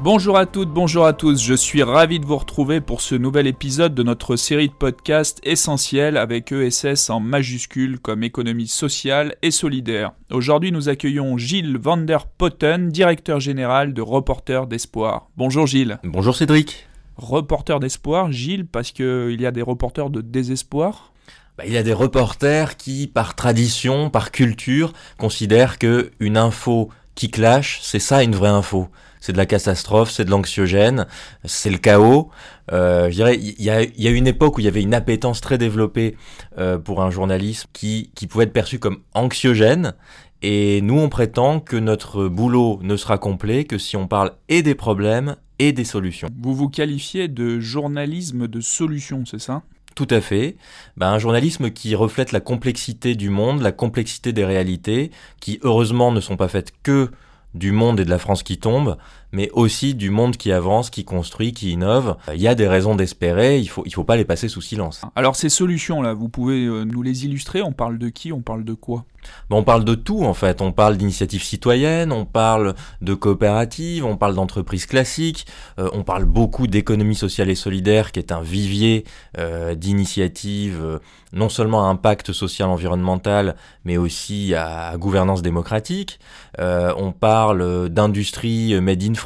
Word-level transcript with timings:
Bonjour 0.00 0.36
à 0.36 0.44
toutes, 0.44 0.68
bonjour 0.68 1.06
à 1.06 1.14
tous, 1.14 1.42
je 1.42 1.54
suis 1.54 1.82
ravi 1.82 2.20
de 2.20 2.26
vous 2.26 2.36
retrouver 2.36 2.82
pour 2.82 3.00
ce 3.00 3.14
nouvel 3.14 3.46
épisode 3.46 3.94
de 3.94 4.02
notre 4.02 4.36
série 4.36 4.68
de 4.68 4.74
podcasts 4.74 5.40
essentiels 5.42 6.18
avec 6.18 6.52
ESS 6.52 7.08
en 7.08 7.18
majuscule 7.18 7.98
comme 7.98 8.22
économie 8.22 8.68
sociale 8.68 9.36
et 9.40 9.50
solidaire. 9.50 10.12
Aujourd'hui 10.30 10.70
nous 10.70 10.90
accueillons 10.90 11.38
Gilles 11.38 11.78
van 11.78 11.96
der 11.96 12.26
Potten, 12.26 12.90
directeur 12.90 13.40
général 13.40 13.94
de 13.94 14.02
Reporters 14.02 14.66
d'Espoir. 14.66 15.30
Bonjour 15.38 15.66
Gilles. 15.66 15.98
Bonjour 16.04 16.36
Cédric. 16.36 16.86
Reporter 17.16 17.80
d'espoir, 17.80 18.30
Gilles, 18.30 18.66
parce 18.66 18.92
qu'il 18.92 19.40
y 19.40 19.46
a 19.46 19.50
des 19.50 19.62
reporters 19.62 20.10
de 20.10 20.20
désespoir? 20.20 21.14
Bah, 21.56 21.64
il 21.66 21.72
y 21.72 21.78
a 21.78 21.82
des 21.82 21.94
reporters 21.94 22.76
qui, 22.76 23.06
par 23.06 23.34
tradition, 23.34 24.10
par 24.10 24.30
culture, 24.30 24.92
considèrent 25.16 25.78
que 25.78 26.10
une 26.20 26.36
info 26.36 26.90
qui 27.14 27.30
clash, 27.30 27.78
c'est 27.80 27.98
ça 27.98 28.22
une 28.22 28.34
vraie 28.34 28.50
info 28.50 28.88
c'est 29.20 29.32
de 29.32 29.38
la 29.38 29.46
catastrophe, 29.46 30.10
c'est 30.10 30.24
de 30.24 30.30
l'anxiogène, 30.30 31.06
c'est 31.44 31.70
le 31.70 31.78
chaos. 31.78 32.30
Euh, 32.72 33.10
je 33.10 33.14
dirais, 33.14 33.36
il 33.36 33.62
y 33.62 33.70
a, 33.70 33.82
y 33.82 34.08
a 34.08 34.10
une 34.10 34.26
époque 34.26 34.56
où 34.56 34.60
il 34.60 34.64
y 34.64 34.68
avait 34.68 34.82
une 34.82 34.94
appétence 34.94 35.40
très 35.40 35.58
développée 35.58 36.16
euh, 36.58 36.78
pour 36.78 37.02
un 37.02 37.10
journalisme 37.10 37.68
qui, 37.72 38.10
qui 38.14 38.26
pouvait 38.26 38.44
être 38.44 38.52
perçu 38.52 38.78
comme 38.78 38.98
anxiogène. 39.14 39.94
Et 40.42 40.80
nous, 40.82 40.98
on 40.98 41.08
prétend 41.08 41.60
que 41.60 41.76
notre 41.76 42.28
boulot 42.28 42.78
ne 42.82 42.96
sera 42.96 43.18
complet 43.18 43.64
que 43.64 43.78
si 43.78 43.96
on 43.96 44.06
parle 44.06 44.32
et 44.48 44.62
des 44.62 44.74
problèmes 44.74 45.36
et 45.58 45.72
des 45.72 45.84
solutions. 45.84 46.28
Vous 46.40 46.54
vous 46.54 46.68
qualifiez 46.68 47.28
de 47.28 47.58
journalisme 47.58 48.46
de 48.46 48.60
solution, 48.60 49.24
c'est 49.24 49.40
ça? 49.40 49.62
Tout 49.94 50.06
à 50.10 50.20
fait. 50.20 50.56
Ben, 50.98 51.08
un 51.08 51.18
journalisme 51.18 51.70
qui 51.70 51.94
reflète 51.94 52.32
la 52.32 52.40
complexité 52.40 53.14
du 53.14 53.30
monde, 53.30 53.62
la 53.62 53.72
complexité 53.72 54.34
des 54.34 54.44
réalités, 54.44 55.10
qui 55.40 55.58
heureusement 55.62 56.12
ne 56.12 56.20
sont 56.20 56.36
pas 56.36 56.48
faites 56.48 56.72
que 56.82 57.10
du 57.56 57.72
monde 57.72 58.00
et 58.00 58.04
de 58.04 58.10
la 58.10 58.18
France 58.18 58.42
qui 58.42 58.58
tombe, 58.58 58.96
mais 59.36 59.50
aussi 59.52 59.94
du 59.94 60.08
monde 60.08 60.38
qui 60.38 60.50
avance, 60.50 60.88
qui 60.88 61.04
construit, 61.04 61.52
qui 61.52 61.72
innove. 61.72 62.16
Il 62.34 62.40
y 62.40 62.48
a 62.48 62.54
des 62.54 62.66
raisons 62.66 62.96
d'espérer, 62.96 63.58
il 63.58 63.68
faut, 63.68 63.82
il 63.84 63.92
faut 63.92 64.02
pas 64.02 64.16
les 64.16 64.24
passer 64.24 64.48
sous 64.48 64.62
silence. 64.62 65.02
Alors 65.14 65.36
ces 65.36 65.50
solutions-là, 65.50 66.14
vous 66.14 66.30
pouvez 66.30 66.64
euh, 66.64 66.84
nous 66.84 67.02
les 67.02 67.26
illustrer? 67.26 67.60
On 67.60 67.72
parle 67.72 67.98
de 67.98 68.08
qui? 68.08 68.32
On 68.32 68.40
parle 68.40 68.64
de 68.64 68.72
quoi? 68.72 69.04
On 69.50 69.62
parle 69.62 69.84
de 69.84 69.94
tout 69.94 70.24
en 70.24 70.34
fait. 70.34 70.60
On 70.60 70.72
parle 70.72 70.96
d'initiatives 70.96 71.42
citoyennes, 71.42 72.12
on 72.12 72.24
parle 72.24 72.74
de 73.00 73.14
coopératives, 73.14 74.04
on 74.04 74.16
parle 74.16 74.34
d'entreprises 74.34 74.86
classiques, 74.86 75.46
euh, 75.78 75.88
on 75.92 76.02
parle 76.02 76.24
beaucoup 76.24 76.66
d'économie 76.66 77.14
sociale 77.14 77.50
et 77.50 77.54
solidaire 77.54 78.12
qui 78.12 78.18
est 78.18 78.32
un 78.32 78.42
vivier 78.42 79.04
euh, 79.38 79.74
d'initiatives 79.74 80.80
euh, 80.82 80.98
non 81.32 81.48
seulement 81.48 81.86
à 81.86 81.90
impact 81.90 82.32
social 82.32 82.68
environnemental 82.68 83.56
mais 83.84 83.96
aussi 83.96 84.54
à, 84.54 84.96
gouvernance 84.96 85.42
démocratique. 85.42 86.18
on 86.58 87.12
parle 87.12 87.88
d'industrie 87.88 88.80
made 88.80 89.02
in 89.02 89.14
France 89.14 89.25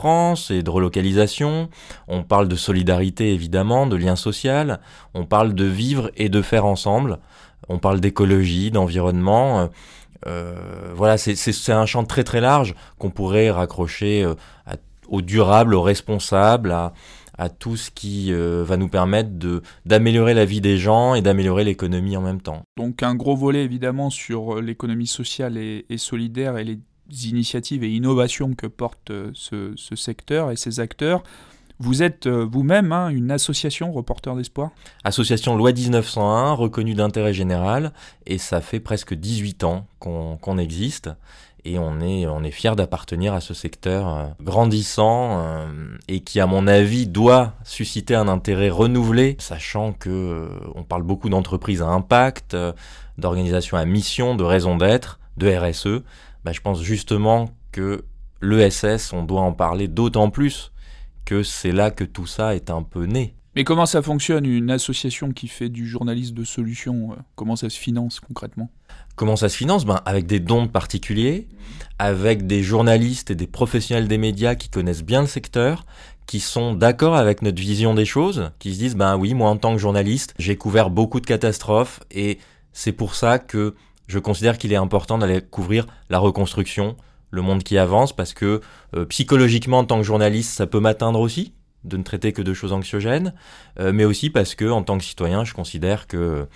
et 0.51 0.62
de 0.62 0.70
relocalisation. 0.70 1.69
On 2.09 2.23
parle 2.23 2.48
de 2.48 2.56
solidarité 2.56 3.33
évidemment, 3.34 3.87
de 3.87 3.97
lien 3.97 4.17
social. 4.17 4.81
On 5.15 5.25
parle 5.25 5.55
de 5.55 5.65
vivre 5.65 6.11
et 6.17 6.29
de 6.29 6.43
faire 6.43 6.67
ensemble 6.67 7.19
on 7.70 7.79
parle 7.79 8.01
d'écologie, 8.01 8.71
d'environnement. 8.71 9.61
Euh, 9.61 9.67
euh, 10.27 10.93
voilà, 10.95 11.17
c'est 11.17 11.73
un 11.73 11.87
champ 11.87 12.05
très 12.05 12.25
très 12.25 12.41
large 12.41 12.75
qu'on 12.98 13.11
pourrait 13.11 13.50
raccrocher 13.50 14.22
euh, 14.22 14.34
au 15.09 15.22
durable, 15.22 15.75
au 15.75 15.81
responsable, 15.81 16.72
à, 16.72 16.93
tout 17.59 17.77
ce 17.77 17.91
qui 17.91 18.34
va 18.34 18.77
nous 18.77 18.91
permettre 18.91 19.31
d'améliorer 19.87 20.34
la 20.34 20.44
vie 20.44 20.61
des 20.61 20.77
gens 20.77 21.15
et 21.15 21.22
d'améliorer 21.22 21.65
l'économie 21.65 22.15
en 22.15 22.21
même 22.21 22.43
temps. 22.43 22.65
Donc 22.77 23.03
un 23.03 23.15
gros 23.15 23.34
volet 23.34 23.65
évidemment 23.65 24.11
sur 24.11 24.61
l'économie 24.61 25.06
sociale 25.06 25.56
et, 25.56 25.87
solidaire 25.97 26.59
et 26.59 26.65
les 26.65 26.78
initiatives 27.10 27.84
et 27.84 27.91
innovations 27.91 28.54
que 28.54 28.66
porte 28.66 29.12
ce, 29.34 29.72
ce 29.76 29.97
secteur 29.97 30.50
et 30.50 30.56
ses 30.56 30.81
acteurs. 30.81 31.22
Vous 31.82 32.03
êtes 32.03 32.26
euh, 32.26 32.47
vous-même 32.48 32.93
hein, 32.93 33.09
une 33.09 33.31
association 33.31 33.91
Reporter 33.91 34.37
d'Espoir? 34.37 34.71
Association 35.03 35.56
Loi 35.56 35.72
1901, 35.72 36.53
reconnue 36.53 36.93
d'intérêt 36.93 37.32
général, 37.32 37.93
et 38.26 38.37
ça 38.37 38.60
fait 38.60 38.81
presque 38.81 39.15
18 39.15 39.65
ans 39.65 39.87
qu'on 39.99 40.59
existe. 40.59 41.09
Et 41.65 41.78
on 41.78 42.00
est, 42.00 42.26
on 42.26 42.43
est 42.44 42.50
fiers 42.50 42.76
d'appartenir 42.76 43.32
à 43.32 43.41
ce 43.41 43.54
secteur 43.54 44.09
euh, 44.09 44.26
grandissant 44.43 45.41
euh, 45.41 45.66
et 46.06 46.20
qui, 46.20 46.38
à 46.38 46.47
mon 46.47 46.66
avis, 46.66 47.06
doit 47.06 47.54
susciter 47.65 48.15
un 48.15 48.28
intérêt 48.28 48.69
renouvelé, 48.69 49.37
sachant 49.38 49.94
que 49.94 50.50
on 50.75 50.82
parle 50.82 51.03
beaucoup 51.03 51.31
d'entreprises 51.31 51.81
à 51.81 51.87
impact, 51.87 52.54
d'organisations 53.16 53.78
à 53.78 53.87
mission, 53.87 54.34
de 54.34 54.44
raison 54.44 54.76
d'être, 54.76 55.19
de 55.38 55.49
RSE. 55.49 56.03
Bah, 56.45 56.53
je 56.53 56.61
pense 56.61 56.83
justement 56.83 57.51
que 57.73 58.05
l'ESS, 58.43 59.12
on 59.12 59.23
doit 59.23 59.43
en 59.43 59.53
parler 59.53 59.89
d'autant 59.89 60.31
plus 60.31 60.73
que 61.25 61.43
c'est 61.43 61.73
là 61.73 61.91
que 61.91 62.05
tout 62.05 62.27
ça 62.27 62.55
est 62.55 62.71
un 62.71 62.83
peu 62.83 63.05
né. 63.05 63.34
Mais 63.56 63.65
comment 63.65 63.87
ça 63.87 64.01
fonctionne 64.01 64.47
une 64.47 64.71
association 64.71 65.33
qui 65.33 65.49
fait 65.49 65.69
du 65.69 65.87
journalisme 65.87 66.34
de 66.34 66.45
solution 66.45 67.12
euh, 67.12 67.17
Comment 67.34 67.56
ça 67.56 67.69
se 67.69 67.79
finance 67.79 68.21
concrètement? 68.21 68.71
Comment 69.17 69.34
ça 69.37 69.49
se 69.49 69.56
finance? 69.56 69.84
Ben, 69.84 70.00
Avec 70.06 70.27
des 70.27 70.39
dons 70.39 70.69
particuliers, 70.69 71.49
avec 71.99 72.47
des 72.47 72.62
journalistes 72.62 73.33
et 73.33 73.34
des 73.34 73.49
professionnels 73.49 74.06
des 74.06 74.19
médias 74.19 74.55
qui 74.55 74.69
connaissent 74.69 75.03
bien 75.03 75.21
le 75.21 75.27
secteur, 75.27 75.84
qui 76.27 76.39
sont 76.39 76.75
d'accord 76.75 77.17
avec 77.17 77.43
notre 77.43 77.61
vision 77.61 77.93
des 77.93 78.05
choses, 78.05 78.53
qui 78.61 78.73
se 78.73 78.79
disent 78.79 78.97
ben 78.97 79.17
oui, 79.17 79.34
moi 79.34 79.50
en 79.50 79.56
tant 79.56 79.73
que 79.73 79.81
journaliste, 79.81 80.33
j'ai 80.39 80.56
couvert 80.56 80.89
beaucoup 80.89 81.21
de 81.21 81.27
catastrophes 81.27 82.00
et 82.12 82.39
c'est 82.73 82.93
pour 82.93 83.17
ça 83.17 83.41
que 83.41 83.75
je 84.10 84.19
considère 84.19 84.59
qu'il 84.59 84.72
est 84.72 84.76
important 84.76 85.19
d'aller 85.19 85.41
couvrir 85.41 85.87
la 86.10 86.19
reconstruction, 86.19 86.97
le 87.31 87.43
monde 87.43 87.62
qui 87.62 87.78
avance, 87.78 88.15
parce 88.15 88.34
que 88.34 88.60
euh, 88.97 89.04
psychologiquement, 89.06 89.78
en 89.78 89.84
tant 89.84 89.98
que 89.98 90.03
journaliste, 90.03 90.50
ça 90.50 90.66
peut 90.66 90.81
m'atteindre 90.81 91.21
aussi, 91.21 91.54
de 91.84 91.97
ne 91.97 92.03
traiter 92.03 92.32
que 92.32 92.43
de 92.43 92.53
choses 92.53 92.72
anxiogènes, 92.72 93.32
euh, 93.78 93.93
mais 93.93 94.04
aussi 94.04 94.28
parce 94.28 94.56
que, 94.56 94.69
en 94.69 94.82
tant 94.82 94.99
que 94.99 95.04
citoyen, 95.04 95.44
je 95.44 95.54
considère 95.54 96.09
que, 96.09 96.49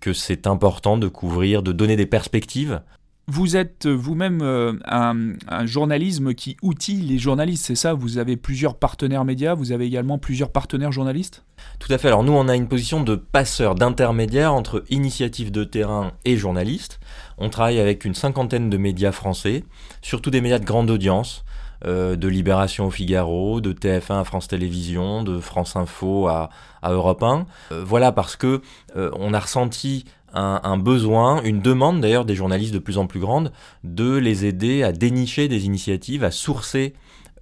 que 0.00 0.14
c'est 0.14 0.46
important 0.46 0.96
de 0.96 1.06
couvrir, 1.08 1.62
de 1.62 1.72
donner 1.72 1.96
des 1.96 2.06
perspectives 2.06 2.80
vous 3.26 3.56
êtes 3.56 3.86
vous-même 3.86 4.40
euh, 4.42 4.74
un, 4.86 5.66
journalisme 5.66 6.34
qui 6.34 6.56
outille 6.62 7.00
les 7.00 7.18
journalistes, 7.18 7.64
c'est 7.64 7.74
ça? 7.74 7.94
Vous 7.94 8.18
avez 8.18 8.36
plusieurs 8.36 8.76
partenaires 8.76 9.24
médias, 9.24 9.54
vous 9.54 9.72
avez 9.72 9.86
également 9.86 10.18
plusieurs 10.18 10.50
partenaires 10.50 10.92
journalistes? 10.92 11.42
Tout 11.78 11.90
à 11.92 11.96
fait. 11.96 12.08
Alors 12.08 12.22
nous, 12.22 12.32
on 12.32 12.48
a 12.48 12.54
une 12.54 12.68
position 12.68 13.02
de 13.02 13.14
passeur, 13.14 13.74
d'intermédiaire 13.74 14.52
entre 14.52 14.84
initiatives 14.90 15.50
de 15.50 15.64
terrain 15.64 16.12
et 16.26 16.36
journalistes. 16.36 17.00
On 17.38 17.48
travaille 17.48 17.80
avec 17.80 18.04
une 18.04 18.14
cinquantaine 18.14 18.68
de 18.68 18.76
médias 18.76 19.12
français, 19.12 19.64
surtout 20.02 20.30
des 20.30 20.42
médias 20.42 20.58
de 20.58 20.66
grande 20.66 20.90
audience, 20.90 21.44
euh, 21.86 22.16
de 22.16 22.28
Libération 22.28 22.86
au 22.86 22.90
Figaro, 22.90 23.62
de 23.62 23.72
TF1 23.72 24.20
à 24.20 24.24
France 24.24 24.48
Télévisions, 24.48 25.22
de 25.22 25.40
France 25.40 25.76
Info 25.76 26.28
à, 26.28 26.50
à 26.82 26.92
Europe 26.92 27.22
1. 27.22 27.46
Euh, 27.72 27.82
voilà 27.84 28.12
parce 28.12 28.36
que 28.36 28.60
on 28.94 29.32
a 29.32 29.40
ressenti 29.40 30.04
un, 30.34 30.76
besoin, 30.78 31.42
une 31.42 31.60
demande 31.60 32.00
d'ailleurs 32.00 32.24
des 32.24 32.34
journalistes 32.34 32.74
de 32.74 32.78
plus 32.78 32.98
en 32.98 33.06
plus 33.06 33.20
grande, 33.20 33.52
de 33.84 34.16
les 34.16 34.44
aider 34.44 34.82
à 34.82 34.92
dénicher 34.92 35.48
des 35.48 35.66
initiatives, 35.66 36.24
à 36.24 36.30
sourcer 36.30 36.94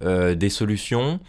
euh, 0.03 0.35
des 0.35 0.49
solutions, 0.49 1.19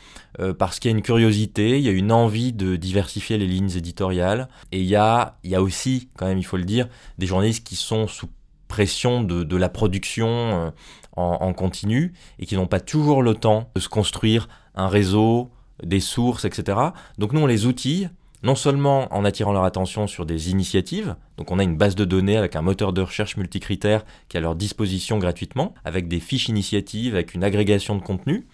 euh, 0.41 0.53
parce 0.53 0.79
qu'il 0.79 0.91
y 0.91 0.95
a 0.95 0.97
une 0.97 1.03
curiosité, 1.03 1.79
il 1.79 1.85
y 1.85 1.89
a 1.89 1.93
une 1.93 2.13
envie 2.13 2.53
de 2.53 2.77
diversifier 2.77 3.39
les 3.39 3.47
lignes 3.47 3.71
éditoriales, 3.77 4.49
et 4.73 4.81
il 4.81 4.87
y 4.87 4.97
a, 4.97 5.37
aussi, 5.59 6.09
quand 6.17 6.27
même 6.27 6.38
il 6.38 6.44
faut 6.44 6.56
le 6.56 6.65
dire, 6.65 6.88
des 7.19 7.27
journalistes 7.27 7.67
qui 7.67 7.77
sont 7.77 8.06
sous 8.09 8.29
pression 8.69 9.23
de, 9.23 9.56
la 9.56 9.69
production 9.69 10.29
euh, 10.29 10.71
en, 11.17 11.38
en, 11.41 11.53
continu, 11.53 12.12
et 12.38 12.47
qui 12.47 12.56
n'ont 12.56 12.67
pas 12.67 12.81
toujours 12.81 13.23
le 13.23 13.35
temps 13.35 13.71
de 13.75 13.81
se 13.81 13.88
construire 13.88 14.49
un 14.75 14.88
réseau, 14.88 15.50
des 15.83 16.00
sources, 16.00 16.44
etc. 16.44 16.79
Donc 17.19 17.33
nous 17.33 17.41
on 17.41 17.47
les 17.47 17.67
outille 17.67 18.09
non 18.44 18.55
seulement 18.55 19.12
en 19.12 19.25
attirant 19.25 19.52
leur 19.52 19.64
attention 19.64 20.06
sur 20.06 20.26
des 20.26 20.50
initiatives, 20.50 21.17
donc 21.38 21.50
on 21.50 21.58
a 21.58 21.64
une 21.64 21.76
base 21.76 21.94
de 21.94 22.05
données 22.05 22.37
avec 22.37 22.56
un 22.56 22.62
moteur 22.62 22.93
de 22.93 23.00
recherche 23.00 23.37
multicritère 23.37 24.05
qui 24.29 24.37
est 24.37 24.38
à 24.38 24.43
leur 24.43 24.55
disposition 24.55 25.19
gratuitement, 25.19 25.75
avec 25.85 26.08
des 26.08 26.20
fiches 26.20 26.49
initiatives, 26.49 27.14
avec 27.14 27.35
une 27.35 27.43
agrégation 27.43 27.96
de 27.96 28.02
contenu, 28.02 28.46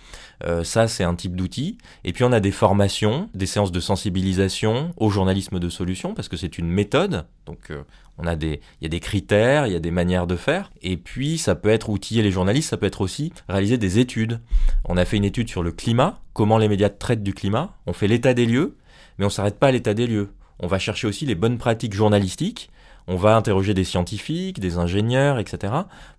euh, 0.47 0.63
ça 0.63 0.87
c'est 0.87 1.05
un 1.05 1.17
type 1.17 1.35
d'outil, 1.35 1.77
et 2.05 2.13
puis 2.13 2.23
on 2.23 2.31
a 2.31 2.39
des 2.39 2.53
formations, 2.53 3.29
des 3.35 3.47
séances 3.47 3.73
de 3.73 3.81
sensibilisation 3.81 4.95
au 4.97 5.11
journalisme 5.11 5.59
de 5.59 5.69
solution, 5.69 6.15
parce 6.15 6.29
que 6.29 6.37
c'est 6.37 6.57
une 6.57 6.69
méthode, 6.69 7.27
donc 7.47 7.59
euh, 7.71 7.83
on 8.17 8.27
a 8.27 8.37
des, 8.37 8.61
il 8.81 8.85
y 8.85 8.87
a 8.87 8.91
des 8.91 9.01
critères, 9.01 9.67
il 9.67 9.73
y 9.73 9.77
a 9.77 9.81
des 9.81 9.91
manières 9.91 10.29
de 10.29 10.37
faire, 10.37 10.71
et 10.83 10.97
puis 10.99 11.37
ça 11.37 11.57
peut 11.57 11.69
être 11.69 11.89
outiller 11.89 12.23
les 12.23 12.31
journalistes, 12.31 12.71
ça 12.71 12.77
peut 12.77 12.87
être 12.87 13.01
aussi 13.01 13.33
réaliser 13.49 13.77
des 13.77 13.99
études. 13.99 14.41
On 14.85 14.97
a 14.97 15.05
fait 15.05 15.17
une 15.17 15.25
étude 15.25 15.49
sur 15.49 15.63
le 15.63 15.73
climat, 15.73 16.21
comment 16.33 16.59
les 16.59 16.69
médias 16.69 16.91
traitent 16.91 17.23
du 17.23 17.35
climat, 17.35 17.77
on 17.87 17.93
fait 17.93 18.09
l'état 18.09 18.35
des 18.35 18.47
lieux, 18.47 18.77
mais 19.21 19.27
on 19.27 19.31
s'arrête 19.31 19.59
pas 19.59 19.69
à 19.69 19.71
l'état 19.71 19.93
des 19.93 20.07
lieux. 20.07 20.31
on 20.59 20.67
va 20.67 20.79
chercher 20.79 21.07
aussi 21.07 21.27
les 21.27 21.35
bonnes 21.35 21.59
pratiques 21.59 21.93
journalistiques. 21.93 22.71
On 23.07 23.17
va 23.17 23.37
interroger 23.37 23.75
des 23.75 23.85
scientifiques, 23.85 24.61
des 24.61 24.79
ingénieurs, 24.79 25.39
etc., 25.39 25.73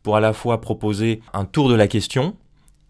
pour 0.04 0.16
à 0.16 0.20
la 0.20 0.34
fois 0.34 0.62
proposer 0.62 1.22
un 1.34 1.46
tour 1.46 1.68
de 1.68 1.74
la 1.76 1.88
question 1.88 2.36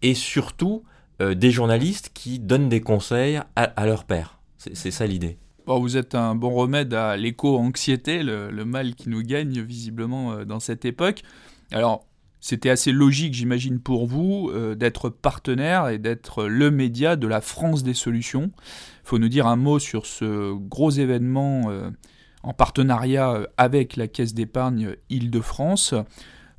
et 0.02 0.14
surtout 0.14 0.82
euh, 1.20 1.34
des 1.34 1.50
journalistes 1.50 2.10
qui 2.12 2.38
donnent 2.38 2.68
des 2.68 2.80
conseils 2.80 3.40
à, 3.56 3.86
leur 3.86 4.04
père. 4.04 4.38
C'est 4.58 4.90
ça 4.90 5.06
l'idée. 5.06 5.38
vous 5.66 5.96
êtes 5.96 6.14
un 6.14 6.34
bon 6.34 6.50
remède 6.50 6.92
à 6.94 7.16
l'éco-anxiété, 7.16 8.22
le, 8.22 8.64
mal 8.64 8.94
qui 8.94 9.08
nous 9.08 9.22
gagne 9.22 9.60
visiblement 9.62 10.32
euh, 10.32 10.44
dans 10.44 10.60
cette 10.60 10.84
époque. 10.84 11.22
Alors, 11.70 12.04
c'était 12.42 12.70
assez 12.70 12.90
logique, 12.90 13.34
j'imagine, 13.34 13.78
pour 13.78 14.04
vous 14.04 14.50
euh, 14.52 14.74
d'être 14.74 15.08
partenaire 15.08 15.88
et 15.88 15.98
d'être 15.98 16.44
le 16.44 16.72
média 16.72 17.14
de 17.14 17.28
la 17.28 17.40
France 17.40 17.84
des 17.84 17.94
solutions. 17.94 18.50
Il 18.56 19.08
faut 19.08 19.18
nous 19.18 19.28
dire 19.28 19.46
un 19.46 19.54
mot 19.54 19.78
sur 19.78 20.06
ce 20.06 20.52
gros 20.52 20.90
événement 20.90 21.70
euh, 21.70 21.88
en 22.42 22.52
partenariat 22.52 23.30
euh, 23.30 23.46
avec 23.58 23.94
la 23.94 24.08
Caisse 24.08 24.34
d'épargne 24.34 24.96
Île-de-France. 25.08 25.94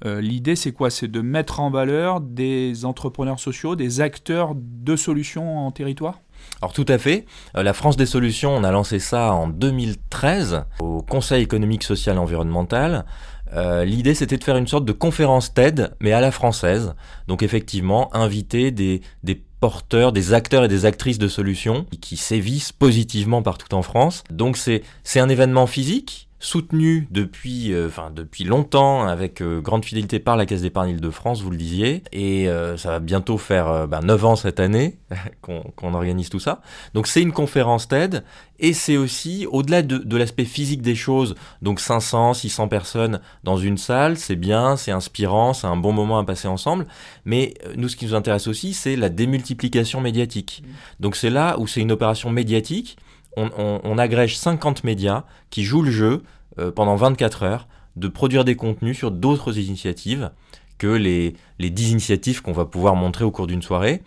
L'idée, 0.06 0.58
c'est 0.58 0.74
quoi? 0.74 0.90
C'est 0.90 1.08
de 1.08 1.22
mettre 1.22 1.62
en 1.62 1.70
valeur 1.70 2.20
des 2.20 2.84
entrepreneurs 2.84 3.40
sociaux, 3.40 3.78
des 3.78 4.02
acteurs 4.02 4.54
de 4.54 4.98
solutions 4.98 5.66
en 5.66 5.72
territoire? 5.72 6.20
Alors 6.62 6.74
tout 6.74 6.86
à 6.90 6.98
fait. 6.98 7.26
La 7.54 7.72
France 7.72 7.96
des 7.96 8.06
solutions, 8.06 8.54
on 8.54 8.66
a 8.66 8.72
lancé 8.72 9.00
ça 9.00 9.32
en 9.32 9.48
2013 9.48 10.66
au 10.82 11.02
Conseil 11.04 11.42
économique, 11.42 11.84
social 11.84 12.18
et 12.18 12.20
environnemental. 12.20 13.06
Euh, 13.54 13.86
l'idée, 13.86 14.16
c'était 14.16 14.38
de 14.38 14.44
faire 14.44 14.58
une 14.58 14.68
sorte 14.68 14.86
de 14.86 14.92
conférence 14.92 15.54
TED, 15.54 15.96
mais 16.00 16.12
à 16.12 16.22
la 16.22 16.32
française. 16.32 16.96
Donc 17.28 17.44
effectivement, 17.44 18.14
inviter 18.16 18.72
des, 18.72 19.02
des 19.24 19.42
porteurs, 19.60 20.12
des 20.12 20.34
acteurs 20.34 20.66
et 20.66 20.68
des 20.68 20.86
actrices 20.86 21.20
de 21.20 21.28
solutions 21.28 21.86
qui 22.02 22.18
sévissent 22.18 22.72
positivement 22.72 23.42
partout 23.42 23.74
en 23.76 23.82
France. 23.82 24.24
Donc 24.30 24.58
c'est 24.58 24.84
un 25.16 25.30
événement 25.30 25.68
physique 25.68 26.28
soutenu 26.44 27.08
depuis, 27.10 27.72
euh, 27.72 27.88
enfin 27.88 28.12
depuis 28.14 28.44
longtemps 28.44 29.08
avec 29.08 29.42
euh, 29.42 29.62
grande 29.62 29.86
fidélité 29.86 30.20
par 30.20 30.36
la 30.36 30.46
Caisse 30.46 30.62
d'épargne 30.62 30.90
Île-de-France, 30.90 31.42
vous 31.42 31.50
le 31.50 31.58
disiez, 31.58 32.04
et 32.12 32.50
euh, 32.50 32.76
ça 32.76 32.90
va 32.90 33.00
bientôt 33.00 33.38
faire 33.38 33.88
ben, 33.88 34.02
9 34.02 34.26
ans 34.26 34.36
cette 34.36 34.60
année 34.60 34.98
qu'on 35.42 35.94
organise 35.94 36.30
tout 36.30 36.40
ça. 36.40 36.62
Donc 36.94 37.08
c'est 37.08 37.22
une 37.22 37.32
conférence 37.32 37.88
TED, 37.88 38.26
et 38.60 38.74
c'est 38.74 38.98
aussi, 38.98 39.48
au-delà 39.50 39.84
de, 39.84 39.98
de 39.98 40.18
l'aspect 40.18 40.44
physique 40.44 40.82
des 40.82 40.96
choses, 40.96 41.36
donc 41.62 41.80
500, 41.80 42.34
600 42.34 42.68
personnes 42.68 43.22
dans 43.46 43.58
une 43.58 43.78
salle, 43.78 44.18
c'est 44.18 44.36
bien, 44.36 44.76
c'est 44.76 44.92
inspirant, 44.92 45.54
c'est 45.54 45.68
un 45.68 45.78
bon 45.78 45.94
moment 45.94 46.20
à 46.20 46.26
passer 46.26 46.50
ensemble, 46.50 46.88
mais 47.24 47.54
nous 47.78 47.88
ce 47.88 47.96
qui 47.96 48.06
nous 48.06 48.16
intéresse 48.16 48.48
aussi, 48.48 48.74
c'est 48.74 48.98
la 48.98 49.08
démultiplication 49.08 50.02
médiatique. 50.02 50.62
Mmh. 50.66 50.72
Donc 51.00 51.16
c'est 51.16 51.30
là 51.30 51.58
où 51.58 51.68
c'est 51.68 51.80
une 51.80 51.92
opération 51.94 52.30
médiatique, 52.30 52.98
on, 53.38 53.98
agrège 53.98 54.38
50 54.38 54.84
médias 54.84 55.24
qui 55.50 55.64
jouent 55.64 55.82
le 55.82 55.92
jeu 55.92 56.24
euh, 56.60 56.72
pendant 56.72 56.96
24 56.96 57.44
heures 57.44 57.68
de 57.96 58.08
produire 58.08 58.44
des 58.44 58.56
contenus 58.56 58.98
sur 58.98 59.12
d'autres 59.12 59.58
initiatives 59.58 60.32
que 60.78 60.88
les, 60.88 61.36
les 61.60 61.70
10 61.70 61.92
initiatives 61.92 62.42
qu'on 62.42 62.52
va 62.52 62.66
pouvoir 62.66 62.96
montrer 62.96 63.24
au 63.24 63.32
cours 63.32 63.48
d'une 63.48 63.62
soirée. 63.62 64.02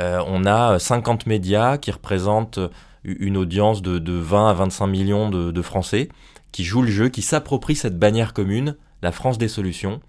Euh, 0.00 0.22
on 0.26 0.44
a 0.44 0.78
50 0.78 1.26
médias 1.26 1.78
qui 1.78 1.90
représentent 1.90 2.58
une 3.04 3.36
audience 3.36 3.82
de, 3.82 4.12
20 4.12 4.48
à 4.48 4.52
25 4.54 4.86
millions 4.86 5.30
de, 5.30 5.62
Français 5.62 6.08
qui 6.52 6.64
jouent 6.64 6.82
le 6.82 6.90
jeu, 6.90 7.08
qui 7.08 7.22
s'approprient 7.22 7.76
cette 7.76 7.98
bannière 7.98 8.32
commune, 8.32 8.76
la 9.02 9.12
France 9.12 9.38
des 9.38 9.48
solutions. 9.48 10.00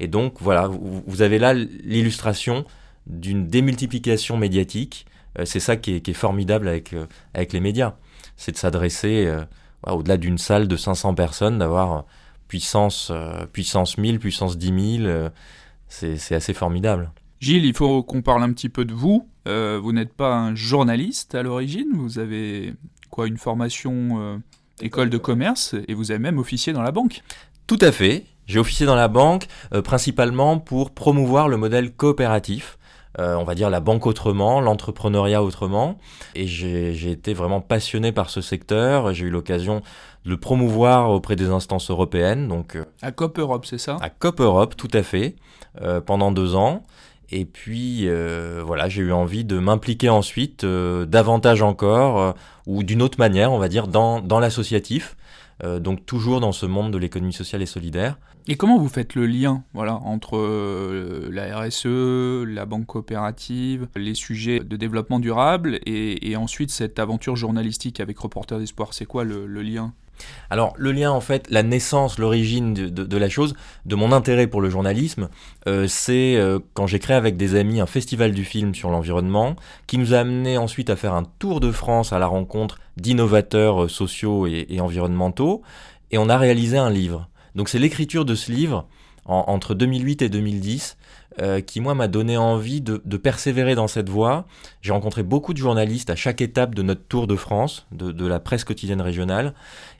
Et 0.00 0.06
donc 0.06 0.34
voilà, 0.40 0.68
vous, 0.68 1.22
avez 1.22 1.38
là 1.38 1.54
l'illustration 1.54 2.64
d'une 3.06 3.48
démultiplication 3.48 4.36
médiatique. 4.36 5.06
Euh, 5.38 5.44
c'est 5.44 5.60
ça 5.60 5.76
qui 5.76 5.94
est, 5.94 6.12
formidable 6.12 6.68
avec, 6.68 6.94
avec 7.34 7.52
les 7.52 7.60
médias 7.60 7.96
c'est 8.36 8.52
de 8.52 8.56
s'adresser 8.56 9.26
euh, 9.26 9.44
au-delà 9.86 10.16
d'une 10.16 10.38
salle 10.38 10.68
de 10.68 10.76
500 10.76 11.14
personnes, 11.14 11.58
d'avoir 11.58 11.92
euh, 11.92 12.00
puissance, 12.48 13.08
euh, 13.10 13.46
puissance 13.46 13.98
1000, 13.98 14.18
puissance 14.18 14.58
10 14.58 14.98
000. 15.02 15.28
c'est 15.88 16.34
assez 16.34 16.54
formidable. 16.54 17.10
Gilles, 17.40 17.64
il 17.64 17.74
faut 17.74 18.02
qu'on 18.02 18.22
parle 18.22 18.42
un 18.42 18.52
petit 18.52 18.68
peu 18.68 18.84
de 18.84 18.94
vous. 18.94 19.28
vous 19.46 19.92
n'êtes 19.92 20.14
pas 20.14 20.34
un 20.34 20.54
journaliste 20.54 21.34
à 21.34 21.42
l'origine, 21.42 21.88
vous 21.94 22.18
avez 22.18 22.74
quoi 23.10 23.26
une 23.26 23.36
formation 23.36 24.40
école 24.80 25.10
de 25.10 25.18
commerce 25.18 25.74
et 25.86 25.94
vous 25.94 26.10
avez 26.10 26.20
même 26.20 26.38
officié 26.38 26.72
dans 26.72 26.82
la 26.82 26.90
banque. 26.90 27.22
Tout 27.66 27.78
à 27.80 27.92
fait. 27.92 28.24
J'ai 28.46 28.58
officié 28.58 28.86
dans 28.86 28.94
la 28.94 29.08
banque 29.08 29.46
principalement 29.84 30.58
pour 30.58 30.92
promouvoir 30.92 31.48
le 31.48 31.58
modèle 31.58 31.92
coopératif. 31.92 32.78
Euh, 33.18 33.36
on 33.36 33.44
va 33.44 33.54
dire 33.54 33.70
la 33.70 33.80
banque 33.80 34.06
autrement, 34.06 34.60
l'entrepreneuriat 34.60 35.42
autrement. 35.42 35.98
Et 36.34 36.46
j'ai 36.46 37.10
été 37.10 37.34
vraiment 37.34 37.60
passionné 37.60 38.12
par 38.12 38.30
ce 38.30 38.40
secteur. 38.40 39.12
J'ai 39.12 39.26
eu 39.26 39.30
l'occasion 39.30 39.82
de 40.24 40.30
le 40.30 40.36
promouvoir 40.36 41.10
auprès 41.10 41.36
des 41.36 41.50
instances 41.50 41.90
européennes. 41.90 42.48
Donc, 42.48 42.76
euh, 42.76 42.84
à 43.02 43.12
COP 43.12 43.38
Europe, 43.38 43.66
c'est 43.66 43.78
ça? 43.78 43.98
À 44.00 44.10
COP 44.10 44.40
Europe, 44.40 44.76
tout 44.76 44.90
à 44.92 45.02
fait, 45.02 45.36
euh, 45.80 46.00
pendant 46.00 46.32
deux 46.32 46.54
ans. 46.54 46.82
Et 47.30 47.46
puis 47.46 48.06
voilà, 48.64 48.88
j'ai 48.88 49.02
eu 49.02 49.12
envie 49.12 49.44
de 49.44 49.58
m'impliquer 49.58 50.08
ensuite 50.08 50.64
davantage 50.64 51.62
encore, 51.62 52.34
ou 52.66 52.84
d'une 52.84 53.02
autre 53.02 53.18
manière, 53.18 53.50
on 53.50 53.58
va 53.58 53.68
dire, 53.68 53.88
dans, 53.88 54.20
dans 54.20 54.38
l'associatif. 54.38 55.16
Donc 55.62 56.04
toujours 56.06 56.40
dans 56.40 56.52
ce 56.52 56.66
monde 56.66 56.92
de 56.92 56.98
l'économie 56.98 57.32
sociale 57.32 57.62
et 57.62 57.66
solidaire. 57.66 58.18
Et 58.46 58.56
comment 58.56 58.78
vous 58.78 58.88
faites 58.88 59.14
le 59.14 59.26
lien 59.26 59.64
voilà, 59.72 59.96
entre 59.96 60.36
euh, 60.36 61.30
la 61.32 61.58
RSE, 61.58 62.46
la 62.46 62.66
banque 62.66 62.86
coopérative, 62.86 63.88
les 63.96 64.14
sujets 64.14 64.60
de 64.60 64.76
développement 64.76 65.18
durable 65.18 65.80
et, 65.86 66.36
ensuite 66.36 66.70
cette 66.70 66.98
aventure 66.98 67.36
journalistique 67.36 68.00
avec 68.00 68.18
Reporter 68.18 68.58
d'Espoir? 68.58 68.92
C'est 68.92 69.06
quoi 69.06 69.24
le, 69.24 69.46
lien? 69.62 69.94
Alors 70.50 70.74
le 70.76 70.92
lien 70.92 71.10
en 71.10 71.20
fait, 71.20 71.46
la 71.50 71.62
naissance, 71.62 72.18
l'origine 72.18 72.74
de, 72.74 73.16
la 73.16 73.28
chose, 73.28 73.54
de 73.86 73.94
mon 73.94 74.12
intérêt 74.12 74.46
pour 74.46 74.60
le 74.60 74.70
journalisme, 74.70 75.28
euh, 75.66 75.86
c'est 75.88 76.36
euh, 76.36 76.58
quand 76.74 76.86
j'ai 76.86 76.98
créé 76.98 77.16
avec 77.16 77.36
des 77.36 77.54
amis 77.54 77.80
un 77.80 77.86
festival 77.86 78.32
du 78.32 78.44
film 78.44 78.74
sur 78.74 78.90
l'environnement, 78.90 79.56
qui 79.86 79.98
nous 79.98 80.14
a 80.14 80.18
amené 80.18 80.58
ensuite 80.58 80.90
à 80.90 80.96
faire 80.96 81.14
un 81.14 81.24
tour 81.38 81.60
de 81.60 81.70
France 81.70 82.12
à 82.12 82.18
la 82.18 82.26
rencontre 82.26 82.78
d'innovateurs 82.96 83.90
sociaux 83.90 84.46
et 84.46 84.80
environnementaux, 84.80 85.62
et 86.10 86.18
on 86.18 86.28
a 86.28 86.38
réalisé 86.38 86.78
un 86.78 86.90
livre. 86.90 87.28
Donc 87.54 87.68
c'est 87.68 87.78
l'écriture 87.78 88.24
de 88.24 88.34
ce 88.34 88.52
livre 88.52 88.86
entre 89.26 89.74
2008 89.74 90.22
et 90.22 90.28
2010 90.28 90.96
euh, 91.40 91.60
qui 91.60 91.80
moi 91.80 91.94
m'a 91.94 92.06
donné 92.06 92.36
envie 92.36 92.80
de, 92.80 92.98
persévérer 93.16 93.74
dans 93.74 93.88
cette 93.88 94.08
voie. 94.08 94.44
J'ai 94.82 94.92
rencontré 94.92 95.24
beaucoup 95.24 95.52
de 95.52 95.58
journalistes 95.58 96.08
à 96.10 96.14
chaque 96.14 96.40
étape 96.40 96.76
de 96.76 96.82
notre 96.82 97.02
tour 97.08 97.26
de 97.26 97.34
France, 97.34 97.88
de, 97.90 98.26
la 98.26 98.38
presse 98.38 98.62
quotidienne 98.62 99.00
régionale. 99.00 99.52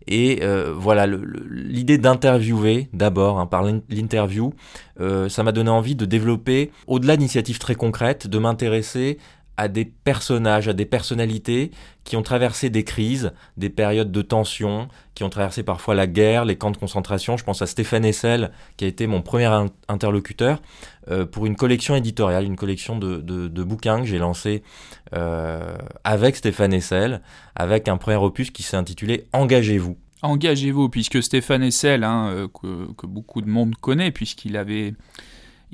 Et 0.06 0.40
euh, 0.42 0.72
voilà, 0.76 1.06
l'idée 1.50 1.98
d'interviewer 1.98 2.88
d'abord, 2.92 3.40
hein, 3.40 3.46
par 3.46 3.64
l'interview, 3.64 4.54
euh, 5.00 5.28
ça 5.28 5.42
m'a 5.42 5.50
donné 5.50 5.70
envie 5.70 5.96
de 5.96 6.04
développer, 6.04 6.70
au-delà 6.86 7.16
d'initiatives 7.16 7.58
très 7.58 7.74
concrètes, 7.74 8.28
de 8.28 8.38
m'intéresser 8.38 9.18
à 9.56 9.68
des 9.68 9.84
personnages, 9.84 10.68
à 10.68 10.72
des 10.72 10.84
personnalités 10.84 11.70
qui 12.04 12.16
ont 12.16 12.22
traversé 12.22 12.70
des 12.70 12.84
crises, 12.84 13.32
des 13.56 13.70
périodes 13.70 14.12
de 14.12 14.22
tension, 14.22 14.88
qui 15.14 15.24
ont 15.24 15.30
traversé 15.30 15.62
parfois 15.62 15.94
la 15.94 16.06
guerre, 16.06 16.44
les 16.44 16.56
camps 16.56 16.70
de 16.70 16.76
concentration. 16.76 17.36
Je 17.36 17.44
pense 17.44 17.62
à 17.62 17.66
Stéphane 17.66 18.04
Essel, 18.04 18.50
qui 18.76 18.84
a 18.84 18.88
été 18.88 19.06
mon 19.06 19.22
premier 19.22 19.50
interlocuteur 19.88 20.60
euh, 21.10 21.24
pour 21.24 21.46
une 21.46 21.56
collection 21.56 21.94
éditoriale, 21.94 22.44
une 22.44 22.56
collection 22.56 22.98
de, 22.98 23.62
bouquins 23.62 24.00
que 24.00 24.06
j'ai 24.06 24.18
lancé 24.18 24.62
euh, 25.14 25.76
avec 26.02 26.36
Stéphane 26.36 26.72
Essel, 26.72 27.22
avec 27.54 27.88
un 27.88 27.96
premier 27.96 28.16
opus 28.16 28.50
qui 28.50 28.62
s'est 28.62 28.76
intitulé 28.76 29.26
Engagez-vous. 29.32 29.96
Engagez-vous, 30.22 30.88
puisque 30.88 31.22
Stéphane 31.22 31.62
Essel, 31.62 32.02
hein, 32.02 32.28
euh, 32.30 32.48
que, 32.96 33.06
beaucoup 33.06 33.42
de 33.42 33.48
monde 33.48 33.74
connaît, 33.76 34.10
puisqu'il 34.10 34.56
avait 34.56 34.94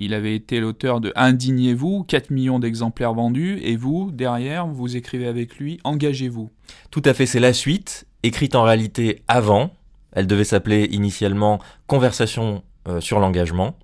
il 0.01 0.15
avait 0.15 0.35
été 0.35 0.61
l'auteur 0.61 1.01
de 1.01 1.13
Indignez-vous, 1.15 2.05
4 2.05 2.31
millions 2.31 2.59
d'exemplaires 2.59 3.15
vendus, 3.15 3.61
et 3.63 3.77
vous, 3.77 4.11
derrière, 4.11 4.67
vous 4.67 4.97
écrivez 4.97 5.27
avec 5.27 5.59
lui 5.59 5.79
Engagez-vous. 5.85 6.51
Tout 6.91 7.03
à 7.05 7.15
fait, 7.15 7.27
c'est 7.27 7.41
la 7.41 7.53
suite, 7.53 8.07
écrite 8.23 8.55
en 8.55 8.63
réalité 8.63 9.23
avant. 9.29 9.71
Elle 10.13 10.27
devait 10.27 10.45
s'appeler 10.45 10.89
initialement 10.91 11.61
Conversation 11.87 12.63
euh, 12.89 12.99
sur 13.03 13.21
l'engagement. 13.21 13.77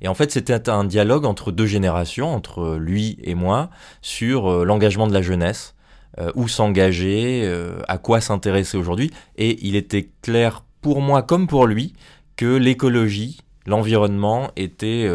Et 0.00 0.06
en 0.06 0.14
fait, 0.14 0.30
c'était 0.30 0.70
un 0.70 0.84
dialogue 0.84 1.26
entre 1.26 1.50
deux 1.50 1.66
générations, 1.66 2.32
entre 2.32 2.76
lui 2.76 3.18
et 3.24 3.34
moi, 3.34 3.68
sur 4.00 4.48
euh, 4.48 4.64
l'engagement 4.64 5.08
de 5.08 5.12
la 5.12 5.22
jeunesse, 5.22 5.74
euh, 6.20 6.30
où 6.36 6.46
s'engager, 6.46 7.52
à 7.88 7.98
quoi 7.98 8.20
s'intéresser 8.20 8.76
aujourd'hui. 8.76 9.10
Et 9.36 9.58
il 9.66 9.74
était 9.74 10.08
clair 10.22 10.64
pour 10.82 11.00
moi 11.00 11.22
comme 11.22 11.48
pour 11.48 11.66
lui 11.66 11.94
que 12.36 12.56
l'écologie, 12.56 13.40
l'environnement 13.66 14.52
était 14.54 15.08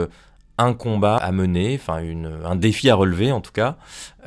un 0.59 0.73
combat 0.73 1.15
à 1.15 1.31
mener, 1.31 1.79
enfin 1.81 2.03
un 2.45 2.55
défi 2.55 2.89
à 2.89 2.95
relever 2.95 3.31
en 3.31 3.41
tout 3.41 3.51
cas. 3.51 3.77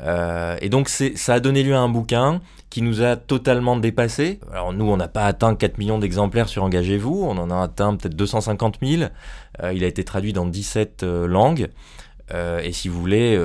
Euh, 0.01 0.57
et 0.61 0.69
donc 0.69 0.89
ça 0.89 1.35
a 1.35 1.41
donné 1.41 1.63
lieu 1.63 1.75
à 1.75 1.79
un 1.79 1.89
bouquin 1.89 2.41
qui 2.71 2.83
nous 2.83 3.03
a 3.03 3.17
totalement 3.17 3.77
dépassé. 3.77 4.41
Alors 4.51 4.73
nous, 4.73 4.87
on 4.87 4.97
n'a 4.97 5.09
pas 5.09 5.27
atteint 5.27 5.55
4 5.55 5.79
millions 5.79 5.99
d'exemplaires 5.99 6.49
sur 6.49 6.65
Engagez-vous, 6.65 7.27
on 7.29 7.37
en 7.37 7.51
a 7.51 7.63
atteint 7.63 7.95
peut-être 7.95 8.17
250 8.17 8.79
000. 8.83 9.03
Euh, 9.63 9.73
il 9.75 9.85
a 9.85 9.87
été 9.87 10.05
traduit 10.05 10.33
dans 10.33 10.47
17 10.47 11.03
euh, 11.03 11.27
langues. 11.27 11.69
et 12.65 12.73
si 12.73 12.89
vous 12.89 12.99
voulez, 12.99 13.39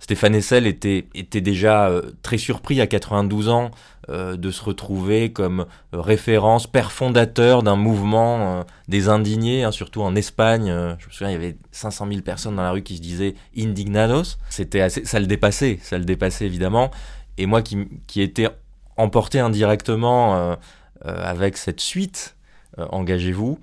Stéphane 0.00 0.34
Essel 0.34 0.66
était, 0.66 1.06
était 1.14 1.40
déjà 1.40 1.92
très 2.22 2.38
surpris 2.38 2.80
à 2.80 2.88
92 2.88 3.48
ans 3.48 3.70
euh, 4.08 4.36
de 4.36 4.50
se 4.50 4.62
retrouver 4.62 5.32
comme 5.32 5.66
référence, 5.92 6.66
père 6.66 6.92
fondateur 6.92 7.62
d'un 7.62 7.76
mouvement 7.76 8.64
des 8.88 9.08
indignés, 9.08 9.64
hein, 9.64 9.70
surtout 9.70 10.02
en 10.02 10.14
Espagne. 10.16 10.66
je 10.98 11.06
me 11.06 11.12
souviens, 11.12 11.30
il 11.30 11.32
y 11.32 11.36
avait 11.36 11.56
500 11.70 12.08
000 12.08 12.20
personnes 12.22 12.56
dans 12.56 12.62
la 12.62 12.72
rue 12.72 12.82
qui 12.82 12.96
se 12.96 13.02
disaient 13.02 13.34
indignados. 13.56 14.38
C'était 14.50 14.80
assez, 14.80 15.04
ça 15.04 15.20
le 15.20 15.26
dépassait, 15.26 15.78
ça 15.82 15.98
le 15.98 16.04
dépassait 16.04 16.46
évidemment. 16.46 16.90
Et 17.38 17.46
moi 17.46 17.62
qui, 17.62 17.88
qui 18.06 18.20
étais 18.22 18.48
emporté 18.96 19.38
indirectement 19.40 20.56
avec 21.04 21.56
cette 21.56 21.80
suite, 21.80 22.36
engagez-vous, 22.76 23.58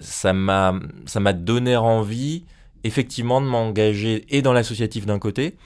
ça 0.00 0.32
m'a 0.32 0.72
donné 1.32 1.76
envie 1.76 2.44
effectivement 2.84 3.40
de 3.40 3.46
m'engager 3.46 4.24
et 4.28 4.42
dans 4.42 4.52
l'associatif 4.52 5.06
d'un 5.06 5.18
côté 5.18 5.56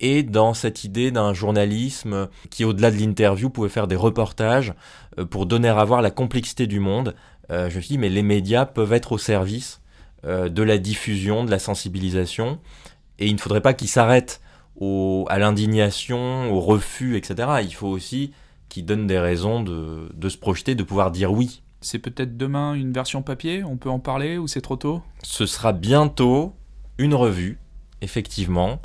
et 0.00 0.22
dans 0.22 0.54
cette 0.54 0.84
idée 0.84 1.10
d'un 1.10 1.34
journalisme 1.34 2.28
qui, 2.50 2.64
au-delà 2.64 2.90
de 2.90 2.96
l'interview, 2.96 3.50
pouvait 3.50 3.68
faire 3.68 3.88
des 3.88 3.96
reportages 3.96 4.74
euh, 5.18 5.24
pour 5.24 5.46
donner 5.46 5.68
à 5.68 5.84
voir 5.84 6.02
la 6.02 6.10
complexité 6.10 6.66
du 6.66 6.80
monde. 6.80 7.14
Euh, 7.50 7.68
je 7.70 7.76
me 7.76 7.80
suis 7.80 7.94
dit, 7.94 7.98
mais 7.98 8.08
les 8.08 8.22
médias 8.22 8.66
peuvent 8.66 8.92
être 8.92 9.12
au 9.12 9.18
service 9.18 9.80
euh, 10.24 10.48
de 10.48 10.62
la 10.62 10.78
diffusion, 10.78 11.44
de 11.44 11.50
la 11.50 11.58
sensibilisation, 11.58 12.58
et 13.18 13.26
il 13.26 13.34
ne 13.34 13.40
faudrait 13.40 13.60
pas 13.60 13.74
qu'ils 13.74 13.88
s'arrêtent 13.88 14.40
à 14.80 15.38
l'indignation, 15.38 16.52
au 16.52 16.60
refus, 16.60 17.16
etc. 17.16 17.48
Il 17.64 17.74
faut 17.74 17.88
aussi 17.88 18.32
qu'ils 18.68 18.84
donnent 18.84 19.08
des 19.08 19.18
raisons 19.18 19.60
de, 19.60 20.08
de 20.14 20.28
se 20.28 20.38
projeter, 20.38 20.76
de 20.76 20.84
pouvoir 20.84 21.10
dire 21.10 21.32
oui. 21.32 21.62
C'est 21.80 21.98
peut-être 21.98 22.36
demain 22.36 22.74
une 22.74 22.92
version 22.92 23.22
papier, 23.22 23.64
on 23.64 23.76
peut 23.76 23.90
en 23.90 23.98
parler 23.98 24.38
ou 24.38 24.46
c'est 24.46 24.60
trop 24.60 24.76
tôt? 24.76 25.02
Ce 25.24 25.46
sera 25.46 25.72
bientôt 25.72 26.54
une 26.98 27.14
revue, 27.14 27.58
effectivement. 28.02 28.80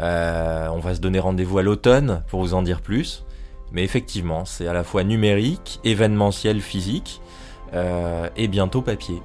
Euh, 0.00 0.68
on 0.68 0.78
va 0.78 0.94
se 0.94 1.00
donner 1.00 1.18
rendez-vous 1.18 1.58
à 1.58 1.62
l'automne 1.62 2.22
pour 2.28 2.40
vous 2.40 2.54
en 2.54 2.62
dire 2.62 2.80
plus. 2.80 3.24
Mais 3.72 3.82
effectivement, 3.82 4.44
c'est 4.44 4.68
à 4.68 4.72
la 4.72 4.84
fois 4.84 5.04
numérique, 5.04 5.80
événementiel, 5.84 6.60
physique 6.60 7.20
euh, 7.72 8.28
et 8.36 8.48
bientôt 8.48 8.82
papier. 8.82 9.20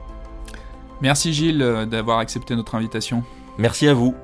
Merci 1.02 1.34
Gilles 1.34 1.62
euh, 1.62 1.86
d'avoir 1.86 2.20
accepté 2.20 2.56
notre 2.56 2.76
invitation. 2.76 3.24
Merci 3.58 3.88
à 3.88 3.94
vous. 3.94 4.16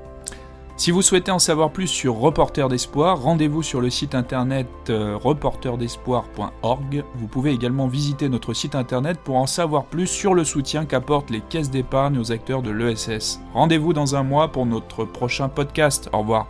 Si 0.78 0.90
vous 0.90 1.00
souhaitez 1.00 1.30
en 1.30 1.38
savoir 1.38 1.70
plus 1.70 1.86
sur 1.86 2.16
Reporter 2.16 2.68
d'Espoir, 2.68 3.22
rendez-vous 3.22 3.62
sur 3.62 3.80
le 3.80 3.88
site 3.88 4.14
internet 4.14 4.68
euh, 4.90 5.16
reporterdespoir.org. 5.16 7.04
Vous 7.14 7.26
pouvez 7.28 7.52
également 7.52 7.86
visiter 7.86 8.28
notre 8.28 8.52
site 8.52 8.74
internet 8.74 9.18
pour 9.24 9.36
en 9.36 9.46
savoir 9.46 9.86
plus 9.86 10.06
sur 10.06 10.34
le 10.34 10.44
soutien 10.44 10.84
qu'apportent 10.84 11.30
les 11.30 11.40
caisses 11.40 11.70
d'épargne 11.70 12.18
aux 12.18 12.30
acteurs 12.30 12.60
de 12.60 12.70
l'ESS. 12.70 13.40
Rendez-vous 13.54 13.94
dans 13.94 14.16
un 14.16 14.22
mois 14.22 14.52
pour 14.52 14.66
notre 14.66 15.06
prochain 15.06 15.48
podcast. 15.48 16.10
Au 16.12 16.18
revoir. 16.18 16.46